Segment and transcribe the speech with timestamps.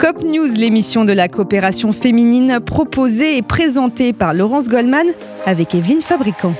[0.00, 5.06] COP News, l'émission de la coopération féminine proposée et présentée par Laurence Goldman
[5.44, 6.54] avec Evelyne Fabricant.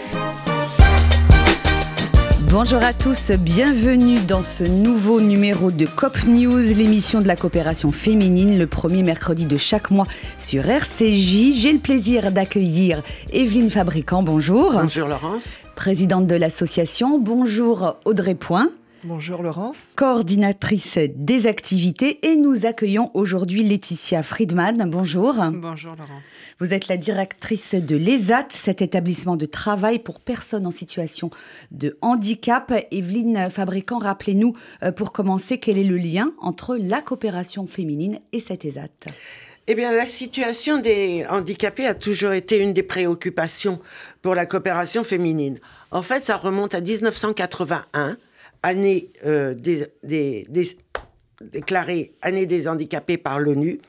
[2.51, 7.93] Bonjour à tous, bienvenue dans ce nouveau numéro de COP News, l'émission de la coopération
[7.93, 10.07] féminine, le premier mercredi de chaque mois
[10.39, 11.55] sur RCJ.
[11.55, 13.03] J'ai le plaisir d'accueillir
[13.33, 14.73] Evelyne Fabricant, bonjour.
[14.75, 15.57] Bonjour Laurence.
[15.77, 18.69] Présidente de l'association, bonjour Audrey Point.
[19.05, 19.85] Bonjour Laurence.
[19.97, 24.91] Coordinatrice des activités et nous accueillons aujourd'hui Laetitia Friedman.
[24.91, 25.35] Bonjour.
[25.53, 26.27] Bonjour Laurence.
[26.59, 31.31] Vous êtes la directrice de l'ESAT, cet établissement de travail pour personnes en situation
[31.71, 32.75] de handicap.
[32.91, 38.41] Evelyne Fabricant, rappelez-nous euh, pour commencer quel est le lien entre la coopération féminine et
[38.41, 38.89] cet ESAT?
[39.67, 43.81] Eh bien, la situation des handicapés a toujours été une des préoccupations
[44.21, 45.59] pour la coopération féminine.
[45.91, 48.19] En fait, ça remonte à 1981
[48.63, 49.87] année euh, des,
[51.41, 53.81] déclarée année des handicapés par l'ONU.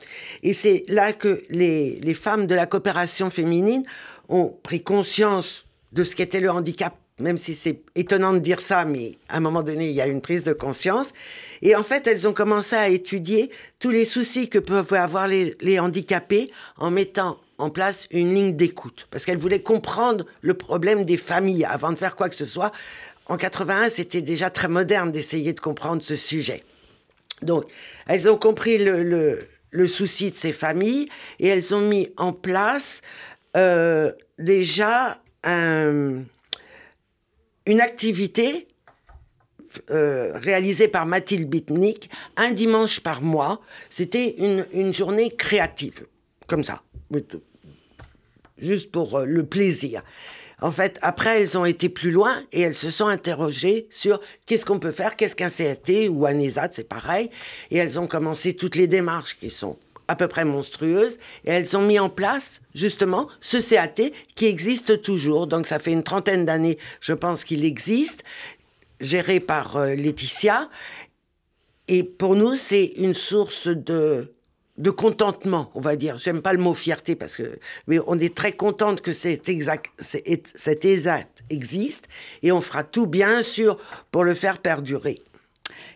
[0.42, 3.82] Et c'est là que les, femmes de la coopération féminine
[4.28, 8.86] ont pris conscience de ce qu'était le handicap, même si c'est étonnant de dire ça,
[8.86, 11.12] mais à un moment donné, il y a une prise de conscience.
[11.60, 15.78] Et en fait, elles ont commencé à étudier tous les soucis que peuvent avoir les
[15.78, 21.16] handicapés en mettant en place une ligne d'écoute, parce qu'elles voulaient comprendre le problème des
[21.16, 22.72] familles avant de faire quoi que ce soit
[23.26, 26.64] en 81, c'était déjà très moderne d'essayer de comprendre ce sujet.
[27.42, 27.64] Donc,
[28.06, 29.46] elles ont compris le,
[29.86, 33.02] souci de ces familles et elles ont mis en place
[33.56, 36.26] euh, déjà une
[37.80, 38.68] activité
[39.90, 43.60] euh, réalisée par Mathilde Bitnik un dimanche par mois.
[43.88, 46.06] C'était une, une, journée créative,
[46.46, 46.82] comme ça,
[48.58, 50.02] juste pour euh, le plaisir.
[50.62, 54.64] En fait, après, elles ont été plus loin et elles se sont interrogées sur qu'est-ce
[54.64, 57.30] qu'on peut faire, qu'est-ce qu'un CAT ou un ESAT, c'est pareil.
[57.72, 61.76] Et elles ont commencé toutes les démarches qui sont à peu près monstrueuses et elles
[61.76, 65.48] ont mis en place justement ce CAT qui existe toujours.
[65.48, 68.22] Donc ça fait une trentaine d'années, je pense qu'il existe,
[69.00, 70.70] géré par euh, Laetitia.
[71.88, 74.32] Et pour nous, c'est une source de
[74.82, 76.18] de contentement, on va dire.
[76.18, 79.92] J'aime pas le mot fierté parce que, mais on est très contente que cet exact,
[79.98, 82.08] cet exact existe
[82.42, 83.78] et on fera tout bien sûr
[84.10, 85.22] pour le faire perdurer.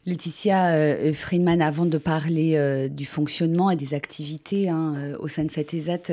[0.08, 5.26] Laetitia euh, Friedman, avant de parler euh, du fonctionnement et des activités hein, euh, au
[5.26, 6.12] sein de cette ESAT,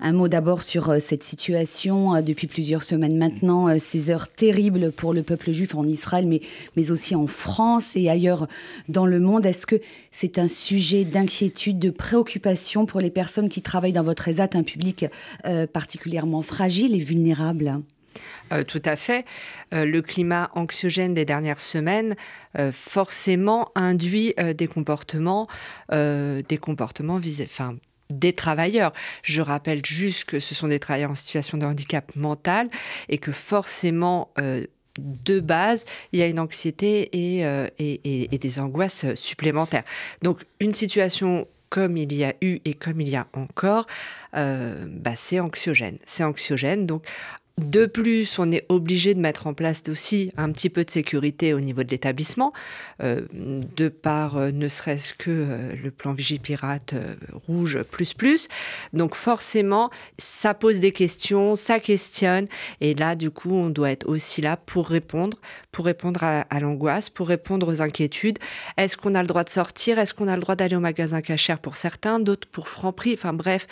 [0.00, 5.22] un mot d'abord sur cette situation depuis plusieurs semaines maintenant, ces heures terribles pour le
[5.22, 6.40] peuple juif en Israël, mais,
[6.76, 8.48] mais aussi en France et ailleurs
[8.88, 9.44] dans le monde.
[9.44, 9.76] Est-ce que
[10.10, 14.62] c'est un sujet d'inquiétude, de préoccupation pour les personnes qui travaillent dans votre ESAT, un
[14.62, 15.04] public
[15.74, 17.82] particulièrement fragile et vulnérable?
[18.52, 19.24] Euh, tout à fait.
[19.74, 22.16] Euh, le climat anxiogène des dernières semaines
[22.58, 25.48] euh, forcément induit des comportements,
[25.90, 27.48] des comportements visés,
[28.10, 28.92] des travailleurs.
[29.22, 32.68] Je rappelle juste que ce sont des travailleurs en situation de handicap mental
[33.08, 34.32] et que forcément,
[34.98, 37.44] de base, il y a une anxiété et,
[37.78, 39.84] et, des angoisses supplémentaires.
[40.22, 43.86] Donc, une situation comme il y a eu et comme il y a encore,
[44.32, 45.98] bah, c'est anxiogène.
[46.06, 46.86] C'est anxiogène.
[46.86, 47.04] Donc,
[47.58, 51.54] de plus, on est obligé de mettre en place aussi un petit peu de sécurité
[51.54, 52.52] au niveau de l'établissement,
[53.02, 56.94] euh, de par euh, ne serait-ce que euh, le plan Vigipirate
[57.48, 58.48] rouge plus plus.
[58.92, 62.46] Donc forcément, ça pose des questions, ça questionne,
[62.80, 65.38] et là, du coup, on doit être aussi là pour répondre,
[65.72, 68.38] pour répondre à, l'angoisse, pour répondre aux inquiétudes.
[68.76, 69.98] Est-ce qu'on a le droit de sortir?
[69.98, 73.14] Est-ce qu'on a le droit d'aller au magasin cachère pour certains, d'autres pour Franprix?
[73.14, 73.66] Enfin bref,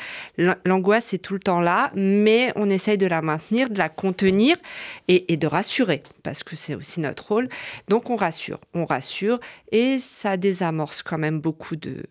[0.64, 4.56] l'angoisse est tout le temps là, mais on essaye de la maintenir de la contenir
[5.09, 7.48] et, de rassurer, parce que c'est aussi notre rôle.
[7.88, 9.38] Donc on rassure, on rassure,
[9.70, 12.03] et ça désamorce quand même beaucoup de,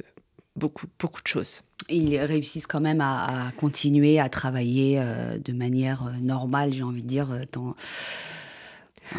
[0.56, 1.62] beaucoup, beaucoup de choses.
[1.90, 7.04] Ils réussissent quand même à, continuer à travailler euh, de manière euh, normale, j'ai envie
[7.04, 7.76] de dire, euh, dans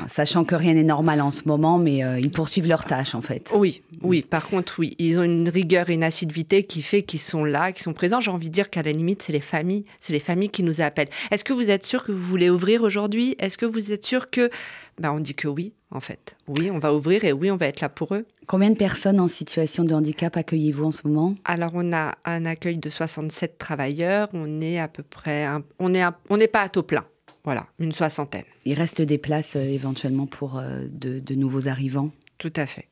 [0.06, 3.22] Sachant que rien n'est normal en ce moment, mais euh, ils poursuivent leurs tâches en
[3.22, 3.52] fait.
[3.54, 4.22] Oui, oui.
[4.22, 7.72] Par contre, oui, ils ont une rigueur et une assiduité qui fait qu'ils sont là,
[7.72, 8.20] qu'ils sont présents.
[8.20, 10.80] J'ai envie de dire qu'à la limite, c'est les familles, c'est les familles qui nous
[10.80, 11.08] appellent.
[11.30, 13.36] Est-ce que vous êtes sûr que vous voulez ouvrir aujourd'hui?
[13.38, 14.50] Est-ce que vous êtes sûr que
[14.98, 16.36] ben, on dit que oui, en fait.
[16.48, 18.24] Oui, on va ouvrir et oui, on va être là pour eux.
[18.46, 21.34] Combien de personnes en situation de handicap accueillez-vous en ce moment?
[21.44, 24.28] Alors, on a un accueil de 67 travailleurs.
[24.32, 25.46] On est à peu près,
[25.78, 27.04] on n'est on n'est pas à taux plein.
[27.46, 28.42] Voilà, une soixantaine.
[28.64, 32.10] Il reste des places euh, éventuellement pour euh, de, nouveaux arrivants?
[32.38, 32.88] Tout à fait.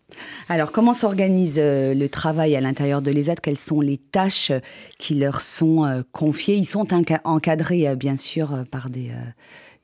[0.49, 4.53] Alors, comment s'organise euh, le travail à l'intérieur de l'ESAT Quelles sont les tâches
[4.97, 6.55] qui leur sont confiées?
[6.55, 6.87] Ils sont
[7.25, 9.11] encadrés, bien sûr, par des,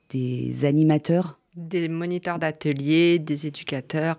[0.09, 1.37] des animateurs?
[1.57, 4.17] Des moniteurs d'atelier, des éducateurs.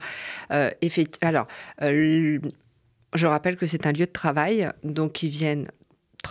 [1.22, 1.46] alors,
[1.80, 5.68] Je rappelle que c'est un lieu de travail, donc ils viennent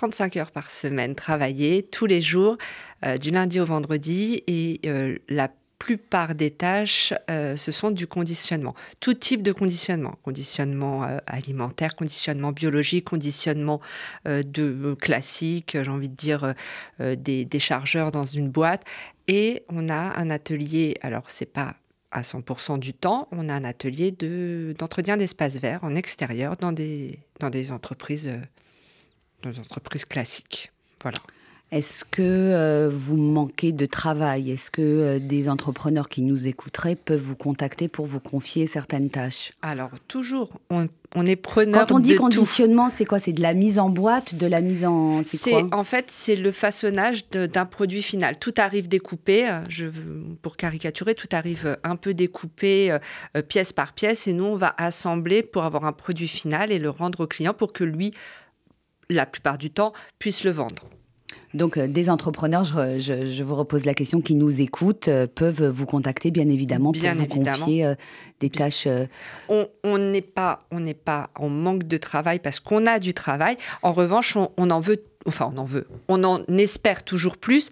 [0.01, 2.57] 35 heures par semaine travailler tous les jours,
[3.05, 8.07] euh, du lundi au vendredi, et euh, la plupart des tâches, euh, ce sont du
[8.07, 8.73] conditionnement.
[8.99, 10.15] Tout type de conditionnement.
[10.23, 13.79] Conditionnement alimentaire, conditionnement biologique, conditionnement
[14.25, 16.55] de classique, j'ai envie de dire
[16.99, 18.83] des, chargeurs dans une boîte.
[19.27, 21.75] Et on a un atelier, alors c'est pas
[22.11, 27.19] à 100% du temps, on a un atelier d'entretien d'espace vert en extérieur dans des,
[27.39, 28.29] dans des entreprises
[29.43, 30.71] dans entreprises classiques.
[31.01, 31.17] Voilà.
[31.71, 34.51] Est-ce que euh, vous manquez de travail?
[34.51, 39.09] Est-ce que euh, des entrepreneurs qui nous écouteraient peuvent vous contacter pour vous confier certaines
[39.09, 39.53] tâches?
[39.61, 40.89] Alors, toujours, on,
[41.25, 43.19] est preneur Quand on dit conditionnement, c'est quoi?
[43.19, 45.23] C'est de la mise en boîte, de la mise en...
[45.23, 48.37] C'est En fait, c'est le façonnage d'un produit final.
[48.37, 49.87] Tout arrive découpé, euh, je,
[50.41, 52.97] pour caricaturer, tout arrive un peu découpé
[53.47, 56.89] pièce par pièce, et nous, on va assembler pour avoir un produit final et le
[56.89, 58.11] rendre au client pour que lui
[59.11, 60.89] la plupart du temps, puissent le vendre.
[61.53, 65.85] Donc, euh, des entrepreneurs, je, vous repose la question, qui nous écoutent, euh, peuvent vous
[65.85, 67.95] contacter, bien évidemment, pour vous confier euh,
[68.39, 68.87] des tâches.
[69.49, 73.57] On n'est pas, on n'est pas en manque de travail parce qu'on a du travail.
[73.81, 77.71] En revanche, on, en veut, enfin, on en veut, on en espère toujours plus.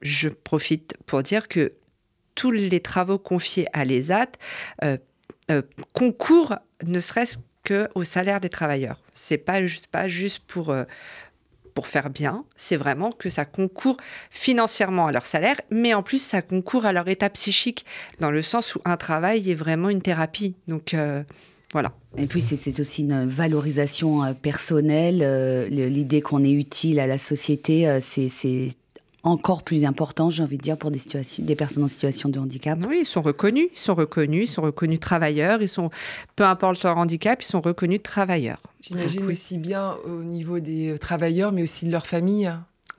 [0.00, 1.72] Je profite pour dire que
[2.36, 4.30] tous les travaux confiés à l'ESAT
[5.92, 6.54] concourent,
[6.86, 7.38] ne serait-ce
[7.94, 8.98] au salaire des travailleurs.
[9.14, 10.84] C'est pas juste pas juste pour euh,
[11.74, 13.98] pour faire bien, c'est vraiment que ça concourt
[14.30, 17.86] financièrement à leur salaire, mais en plus ça concourt à leur état psychique,
[18.18, 20.56] dans le sens où un travail est vraiment une thérapie.
[20.66, 21.22] Donc euh,
[21.72, 21.92] voilà.
[22.16, 28.00] Et puis c'est aussi une valorisation euh, personnelle, l'idée qu'on est utile à la société,
[28.00, 28.72] c'est
[29.22, 32.38] encore plus important, j'ai envie de dire, pour des, situations, des personnes en situation de
[32.38, 32.78] handicap.
[32.88, 35.90] Oui, ils sont reconnus, ils sont reconnus, ils sont reconnus travailleurs, ils sont,
[36.36, 38.60] peu importe leur handicap, ils sont reconnus travailleurs.
[38.80, 42.52] J'imagine aussi bien au niveau des travailleurs, mais aussi de leur famille.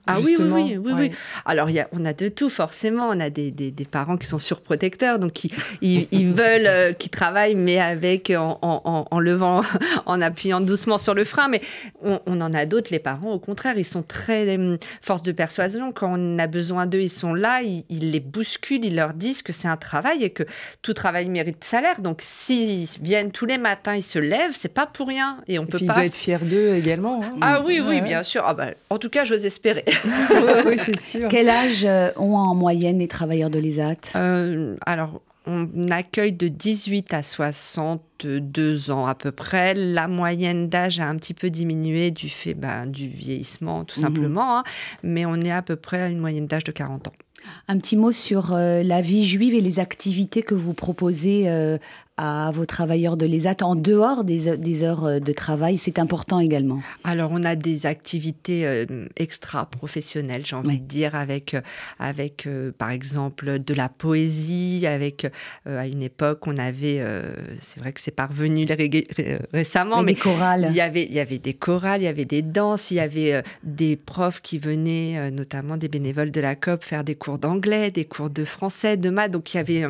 [0.06, 1.12] Ah oui, oui, oui, oui,
[1.44, 3.08] Alors, y a, on a de tout, forcément.
[3.08, 5.52] On a des, des, parents qui sont surprotecteurs, donc qui
[5.82, 9.62] ils, veulent euh, qu'ils travaillent, mais avec en, en, en, levant,
[10.06, 11.48] en appuyant doucement sur le frein.
[11.48, 11.60] Mais
[12.02, 15.92] on, en a d'autres, les parents, au contraire, ils sont très euh, force de persuasion.
[15.92, 19.52] Quand on a besoin d'eux, ils sont là, ils, les bousculent, ils leur disent que
[19.52, 20.44] c'est un travail et que
[20.82, 22.00] tout travail mérite salaire.
[22.00, 25.38] Donc, s'ils viennent tous les matins, ils se lèvent, c'est pas pour rien.
[25.46, 25.92] Et on peut puis pas.
[25.92, 27.22] Il doit être fier d'eux également.
[27.22, 27.30] Hein.
[27.40, 28.44] Ah oui, oui, bien sûr.
[28.46, 29.84] Ah bah, en tout cas, j'ose espérer.
[30.66, 31.28] oui, c'est sûr.
[31.28, 36.48] Quel âge euh, ont en moyenne les travailleurs de l'ESAT euh, Alors, on accueille de
[36.48, 39.74] 18 à 62 ans à peu près.
[39.74, 44.06] La moyenne d'âge a un petit peu diminué du fait ben, du vieillissement, tout mhm.
[44.06, 44.64] simplement, hein.
[45.02, 47.12] mais on est à peu près à une moyenne d'âge de 40 ans.
[47.68, 51.48] Un petit mot sur euh, la vie juive et les activités que vous proposez
[52.20, 56.80] à vos travailleurs de l'ESAT en dehors des, heures euh, de travail C'est important également.
[57.02, 61.62] Alors, on a des activités euh, extra-professionnelles, j'ai envie de dire, avec, euh,
[61.98, 62.46] avec
[62.76, 65.26] par exemple, de la poésie, avec,
[65.64, 67.02] à une époque, on avait,
[67.58, 68.66] c'est vrai que c'est parvenu
[69.52, 70.66] récemment, mais, des chorales.
[70.70, 73.00] Il y, avait, il y avait des chorales, il y avait des danses, il y
[73.00, 77.90] avait des profs qui venaient, notamment des bénévoles de la COP, faire des cours d'anglais,
[77.90, 79.30] des cours de français, de maths.
[79.30, 79.86] Donc, il y avait,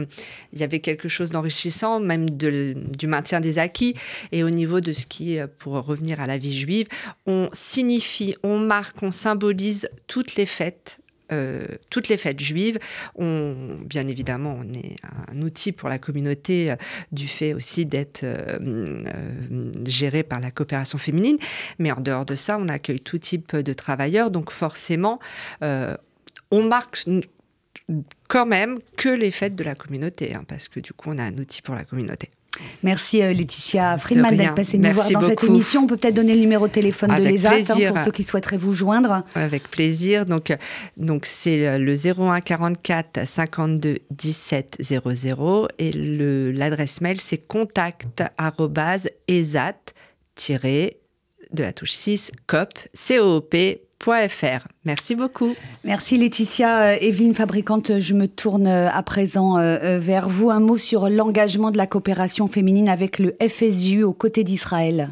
[0.53, 3.95] il y avait quelque chose d'enrichissant, même du maintien des acquis
[4.33, 6.89] et au niveau de ce qui est, pour revenir à la vie juive,
[7.27, 11.01] on signifie, on marque, on symbolise toutes les fêtes
[11.33, 12.79] euh, toutes les fêtes juives.
[13.15, 13.55] On,
[13.85, 14.97] bien évidemment, on est
[15.29, 16.77] un outil pour la communauté euh,
[17.13, 21.39] du fait aussi d'être euh, géré par la coopération féminine.
[21.79, 24.31] Mais en dehors de ça, on accueille tout type de travailleurs.
[24.31, 25.21] Donc forcément,
[25.63, 27.05] on marque
[28.29, 31.25] quand même que les fêtes de la communauté, hein, parce que du coup, on a
[31.25, 32.31] un outil pour la communauté.
[32.83, 35.83] Merci euh, Laetitia Friedman d'être passée nous voir dans cette émission.
[35.83, 38.59] On peut peut-être donner le numéro de téléphone de l'ESAT hein, pour ceux qui souhaiteraient
[38.59, 39.23] vous joindre.
[39.35, 40.27] Avec plaisir.
[40.27, 40.53] Donc,
[40.97, 48.23] donc c'est le 01 44 52 17 00 et l'adresse mail c'est contact
[49.29, 49.95] esat
[51.53, 52.69] de la touche 6 cop
[54.03, 54.13] coop
[54.85, 55.55] Merci beaucoup.
[55.85, 56.83] Merci Laetitia.
[56.83, 60.51] Euh, Evelyne Fabricante, je me tourne euh, à présent euh, vers vous.
[60.51, 65.11] Un mot sur l'engagement de la coopération féminine avec le FSJU aux côtés d'Israël.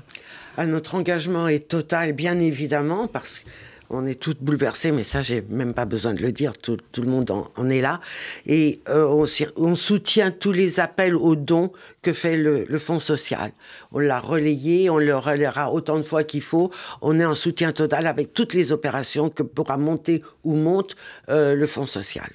[0.57, 3.49] Ah, notre engagement est total, bien évidemment, parce que
[3.90, 7.07] on est toutes bouleversées, mais ça, j'ai même pas besoin de le dire, tout, le
[7.07, 8.00] monde en, est là.
[8.47, 9.26] Et euh,
[9.57, 13.52] on, soutient tous les appels aux dons que fait le, Fonds social.
[13.92, 16.71] On l'a relayé, on le relayera autant de fois qu'il faut.
[17.02, 20.97] On est en soutien total avec toutes les opérations que pourra monter ou monte
[21.28, 22.28] euh, le Fonds social.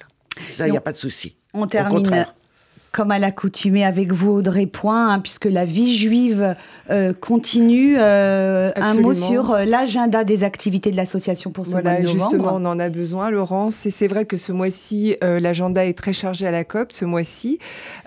[0.46, 1.36] Ça, il n'y a pas de souci.
[1.54, 2.26] On termine
[2.94, 6.54] comme à l'accoutumée avec vous, Audrey Point, hein, puisque la vie juive
[6.90, 7.96] euh, continue.
[7.98, 12.08] Euh, un mot sur euh, l'agenda des activités de l'association pour ce mois de novembre.
[12.08, 13.84] Justement, on en a besoin, Laurence.
[13.84, 17.58] Et c'est vrai que ce mois-ci, l'agenda est très chargé à la COP, ce mois-ci.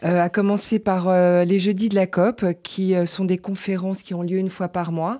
[0.03, 1.13] à commencer par
[1.43, 4.93] les jeudis de la COP, qui sont des conférences qui ont lieu une fois par
[4.93, 5.19] mois.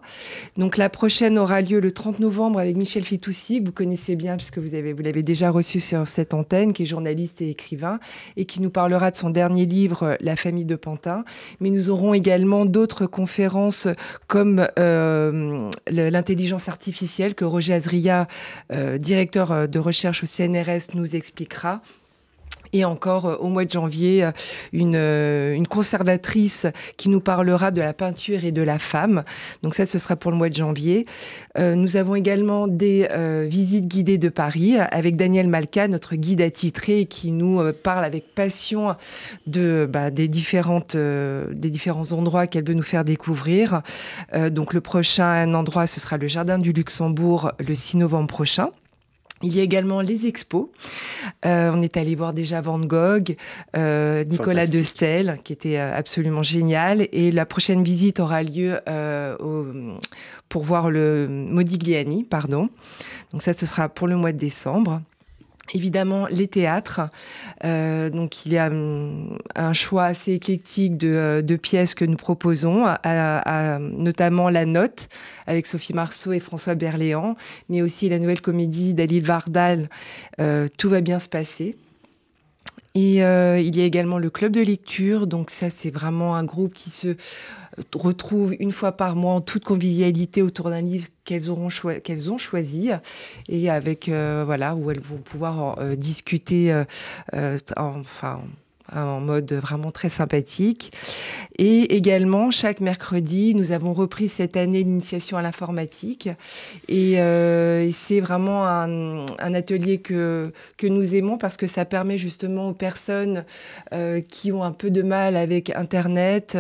[0.55, 4.37] Donc la prochaine aura lieu le 30 novembre avec Michel Fitoussi, que vous connaissez bien,
[4.37, 7.99] puisque vous l'avez vous déjà reçu sur cette antenne, qui est journaliste et écrivain,
[8.37, 11.23] et qui nous parlera de son dernier livre La famille de Pantin.
[11.59, 13.87] Mais nous aurons également d'autres conférences
[14.27, 18.27] comme euh, l'intelligence artificielle que Roger Azria,
[18.71, 21.81] euh, directeur de recherche au CNRS, nous expliquera.
[22.73, 24.31] Et encore euh, au mois de janvier, euh,
[24.73, 26.65] une, euh, une, conservatrice
[26.97, 29.23] qui nous parlera de la peinture et de la femme.
[29.63, 31.05] Donc ça, ce sera pour le mois de janvier.
[31.57, 33.07] nous avons également des
[33.49, 38.95] visites guidées de Paris avec Daniel Malka, notre guide attitré, qui nous parle avec passion
[39.45, 43.81] de, bah, des, différentes, des différents endroits qu'elle veut nous faire découvrir.
[44.51, 48.69] donc le prochain endroit, ce sera le Jardin du Luxembourg le 6 novembre prochain.
[49.43, 50.67] Il y a également les expos.
[51.45, 53.35] Euh, on est allé voir déjà Van Gogh,
[53.75, 57.07] euh, Nicolas de Stel, qui était euh, absolument génial.
[57.11, 58.79] Et la prochaine visite aura lieu
[60.49, 62.69] pour voir le Modigliani, pardon.
[63.31, 65.01] Donc ça, ce sera pour le mois de décembre.
[65.73, 67.01] Évidemment, les théâtres.
[67.65, 72.17] Euh, donc, il y a hum, un choix assez éclectique de, euh, pièces que nous
[72.17, 72.85] proposons,
[73.79, 75.09] notamment La Note
[75.47, 77.35] avec Sophie Marceau et François Berléand,
[77.69, 79.89] mais aussi la nouvelle comédie d'Alil Vardal,
[80.39, 81.75] euh, Tout va bien se passer.
[82.95, 85.27] Et il y a également le club de lecture.
[85.27, 87.15] Donc, ça, c'est vraiment un groupe qui se
[87.93, 91.67] retrouvent une fois par mois en toute convivialité autour d'un livre qu'elles auront
[92.03, 92.89] qu'elles ont choisi
[93.49, 96.71] et avec euh, voilà où elles vont pouvoir euh, discuter
[97.33, 98.41] euh, enfin
[98.95, 100.93] en mode vraiment très sympathique.
[101.57, 106.29] Et également, chaque mercredi, nous avons repris cette année l'initiation à l'informatique.
[106.87, 107.15] Et,
[107.91, 113.43] c'est vraiment un, atelier que, que nous aimons parce que ça permet justement aux personnes
[114.29, 116.55] qui ont un peu de mal avec Internet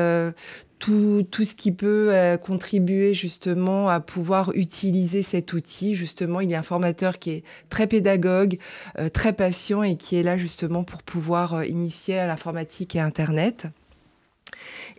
[0.79, 5.95] tout, tout, ce qui peut euh, contribuer justement à pouvoir utiliser cet outil.
[5.95, 8.59] Justement, il y a un formateur qui est très pédagogue,
[8.99, 12.99] euh, très patient et qui est là justement pour pouvoir euh, initier à l'informatique et
[12.99, 13.67] Internet.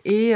[0.05, 0.35] Et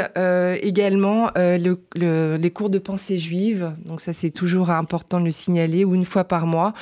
[0.61, 6.03] également les cours de pensée juive, donc ça c'est toujours important de le signaler, une
[6.03, 6.73] fois par mois,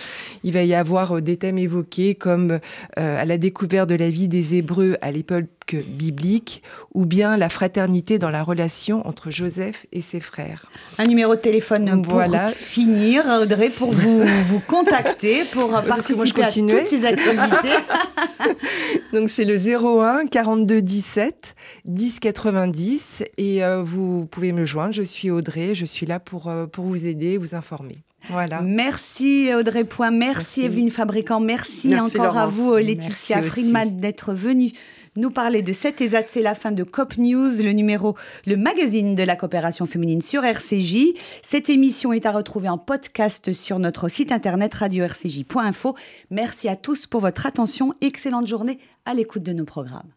[0.43, 2.59] il va y avoir des thèmes évoqués comme
[2.95, 6.63] à la découverte de la vie des Hébreux à l'époque biblique
[6.93, 10.71] ou bien la fraternité dans la relation entre Joseph et ses frères.
[10.97, 16.87] Un numéro de téléphone pour finir, Audrey, pour vous, vous contacter, pour participer à toutes
[16.87, 17.77] ces activités.
[19.13, 24.93] Donc c'est le 01 42 17 10 90 et euh, vous pouvez me joindre.
[24.93, 28.03] Je suis Audrey, je suis là pour, euh, pour vous aider, vous informer.
[28.29, 28.61] Voilà.
[28.61, 34.71] Merci Audrey Point, merci, Evelyne Fabricant, merci, encore à vous Laetitia Friedman d'être venue
[35.15, 36.23] nous parler de cet ESAT.
[36.27, 40.43] C'est la fin de COP News, le numéro, le magazine de la coopération féminine sur
[40.43, 41.13] RCJ.
[41.41, 45.95] Cette émission est à retrouver en podcast sur notre site internet radio-rcj.info.
[46.29, 47.93] Merci à tous pour votre attention.
[48.01, 50.11] Excellente journée à l'écoute de nos programmes.